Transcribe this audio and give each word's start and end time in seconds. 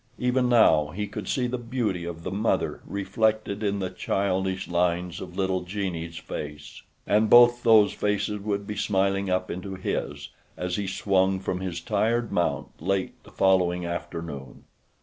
Even 0.17 0.49
now 0.49 0.87
he 0.87 1.05
could 1.05 1.27
see 1.27 1.45
the 1.45 1.59
beauty 1.59 2.05
of 2.05 2.23
the 2.23 2.31
mother 2.31 2.81
reflected 2.87 3.61
in 3.61 3.77
the 3.77 3.91
childish 3.91 4.67
lines 4.67 5.21
of 5.21 5.37
little 5.37 5.61
Jeanne's 5.61 6.17
face, 6.17 6.81
and 7.05 7.29
both 7.29 7.61
those 7.61 7.93
faces 7.93 8.39
would 8.39 8.65
be 8.65 8.75
smiling 8.75 9.29
up 9.29 9.51
into 9.51 9.75
his 9.75 10.29
as 10.57 10.77
he 10.77 10.87
swung 10.87 11.39
from 11.39 11.59
his 11.59 11.79
tired 11.79 12.31
mount 12.31 12.69
late 12.81 13.23
the 13.23 13.31
following 13.31 13.85
afternoon. 13.85 14.63